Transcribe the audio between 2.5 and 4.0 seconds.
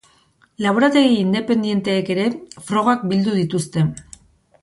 frogak bildu dituzte.